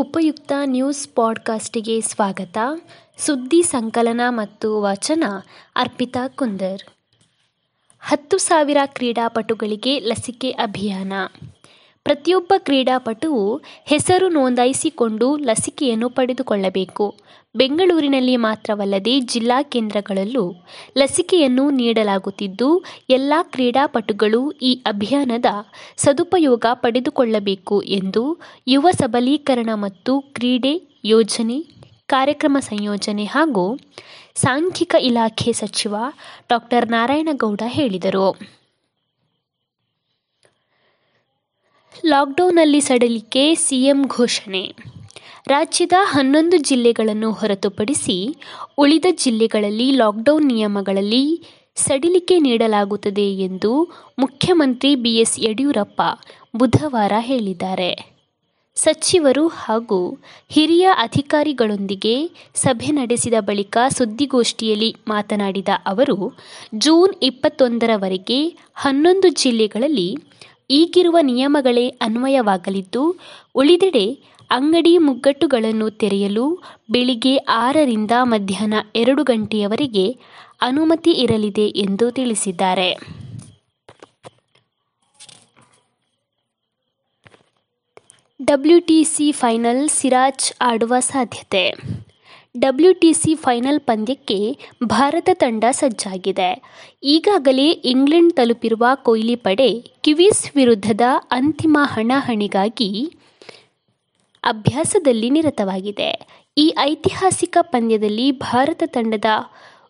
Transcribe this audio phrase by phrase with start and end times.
[0.00, 2.58] ಉಪಯುಕ್ತ ನ್ಯೂಸ್ ಪಾಡ್ಕಾಸ್ಟಿಗೆ ಸ್ವಾಗತ.
[3.18, 5.24] ಸುದ್ದಿ ಸಂಕಲನ ಮತ್ತು ವಚನ,
[5.76, 6.82] ಅರ್ಪಿತಾ ಕುಂದರ್.
[8.00, 11.12] ಹತ್ತು ಸಾವಿರ ಕ್ರೀಡಾಪಟುಗಳಿಗೆ ಲಸಿಕೆ ಅಭಿಯಾನ.
[12.10, 13.42] ಪ್ರತಿಯೊಬ್ಬ ಕ್ರೀಡಾಪಟುವು
[13.86, 17.04] ಹೆಸರು ನೋಂದಾಯಿಸಿಕೊಂಡು ಲಸಿಕೆಯನ್ನು ಪಡೆದುಕೊಳ್ಳಬೇಕು.
[17.54, 20.44] ಬೆಂಗಳೂರಿನಲ್ಲಿ ಮಾತ್ರವಲ್ಲದೆ ಜಿಲ್ಲಾ ಕೇಂದ್ರಗಳಲ್ಲೂ
[20.98, 22.68] ಲಸಿಕೆಯನ್ನು ನೀಡಲಾಗುತ್ತಿದ್ದು,
[23.10, 25.46] ಎಲ್ಲ ಕ್ರೀಡಾಪಟುಗಳು ಈ ಅಭಿಯಾನದ
[25.96, 28.24] ಸದುಪಯೋಗ ಪಡೆದುಕೊಳ್ಳಬೇಕು ಎಂದು
[28.68, 30.74] ಯುವ ಸಬಲೀಕರಣ ಮತ್ತು ಕ್ರೀಡೆ
[31.04, 31.58] ಯೋಜನೆ,
[32.06, 33.66] ಕಾರ್ಯಕ್ರಮ ಸಂಯೋಜನೆ ಹಾಗೂ
[34.34, 35.94] ಸಾಂಖ್ಯಿಕ ಇಲಾಖೆ ಸಚಿವ
[36.48, 38.59] ಡಾಕ್ಟರ್ ನಾರಾಯಣಗೌಡ ಹೇಳಿದರು.
[42.06, 44.74] ಲಾಕ್ಡೌನ್ನಲ್ಲಿ ಸಡಿಲಿಕೆ ಸಿಎಂ ಘೋಷಣೆ.
[45.46, 48.36] ರಾಜ್ಯದ ಹನ್ನೊಂದು ಜಿಲ್ಲೆಗಳನ್ನು ಹೊರತುಪಡಿಸಿ
[48.78, 56.02] ಉಳಿದ ಜಿಲ್ಲೆಗಳಲ್ಲಿ ಲಾಕ್ಡೌನ್ ನಿಯಮಗಳಲ್ಲಿ ಸಡಿಲಿಕೆ ನೀಡಲಾಗುತ್ತದೆ ಎಂದು ಮುಖ್ಯಮಂತ್ರಿ ಬಿಎಸ್ ಯಡಿಯೂರಪ್ಪ
[56.56, 58.20] ಬುಧವಾರ ಹೇಳಿದ್ದಾರೆ.
[58.76, 66.38] ಸಚಿವರು ಹಾಗೂ ಹಿರಿಯ ಅಧಿಕಾರಿಗಳೊಂದಿಗೆ ಸಭೆ ನಡೆಸಿದ ಬಳಿಕ ಸುದ್ದಿಗೋಷ್ಠಿಯಲ್ಲಿ ಮಾತನಾಡಿದ ಅವರು,
[66.74, 70.18] ಜೂನ್ ಇಪ್ಪತ್ತೊಂದರವರೆಗೆ ಹನ್ನೊಂದು ಜಿಲ್ಲೆಗಳಲ್ಲಿ
[70.70, 73.16] ಈಗಿರುವ ನಿಯಮಗಳೇ ಅನ್ವಯವಾಗಲಿದ್ದು,
[73.54, 74.06] ಉಳಿದೆಡೆ
[74.50, 76.46] ಅಂಗಡಿ ಮುಗ್ಗಟ್ಟುಗಳನ್ನು ತೆರೆಯಲು
[76.90, 80.06] ಬೆಳಿಗ್ಗೆ ಆರರಿಂದ ಮಧ್ಯಾಹ್ನ ಎರಡು ಗಂಟೆಯವರೆಗೆ
[80.60, 82.90] ಅನುಮತಿ ಇರಲಿದೆ ಎಂದು ತಿಳಿಸಿದ್ದಾರೆ.
[88.42, 91.64] ಡಬ್ಲ್ಯೂಟಿಸಿ ಫೈನಲ್ ಸಿರಾಜ್ ಆಡುವ ಸಾಧ್ಯತೆ.
[92.54, 96.62] ಡಬ್ಲ್ಯೂಟಿಸಿ ಫೈನಲ್ ಪಂದ್ಯಕ್ಕೆ ಭಾರತ ತಂಡ ಸಜ್ಜಾಗಿದೆ.
[97.02, 103.18] ಈಗಾಗಲೇ ಇಂಗ್ಲೆಂಡ್ ತಲುಪಿರುವ ಕೊಹ್ಲಿ ಪಡೆ ಕಿವೀಸ್ ವಿರುದ್ಧದ ಅಂತಿಮ ಹಣಾಹಣಿಗಾಗಿ
[104.44, 106.10] ಅಭ್ಯಾಸದಲ್ಲಿ ನಿರತವಾಗಿದೆ.
[106.58, 109.24] ಈ ಐತಿಹಾಸಿಕ ಪಂದ್ಯದಲ್ಲಿ ಭಾರತ ತಂಡದ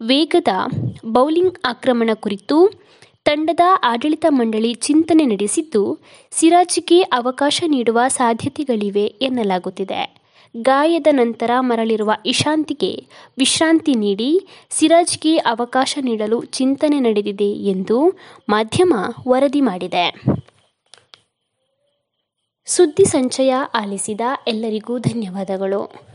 [0.00, 0.48] ವೇಗದ
[1.04, 2.72] ಬೌಲಿಂಗ್ ಆಕ್ರಮಣ ಕುರಿತು
[3.24, 5.98] ತಂಡದ ಆಡಳಿತ ಮಂಡಳಿ ಚಿಂತನೆ ನಡೆಸಿದ್ದು,
[6.32, 10.23] ಸಿರಾಜ್ಗೆ ಅವಕಾಶ ನೀಡುವ ಸಾಧ್ಯತೆಗಳಿವೆ ಎನ್ನಲಾಗುತ್ತಿದೆ.
[10.62, 13.06] ಗಾಯದ ನಂತರ ಮರಳಿರುವ ಇಶಾಂತಿಗೆ
[13.38, 18.94] ವಿಶ್ರಾಂತಿ ನೀಡಿ ಸಿರಾಜ್ಗೆ ಅವಕಾಶ ನೀಡಲು ಚಿಂತನೆ ನಡೆದಿದೆ ಎಂದು ಮಾಧ್ಯಮ
[19.28, 20.24] ವರದಿ ಮಾಡಿದೆ.
[22.66, 26.13] ಸುದ್ದಿ ಸಂಚಯ ಆಲಿಸಿದ ಎಲ್ಲರಿಗೂ ಧನ್ಯವಾದಗಳು.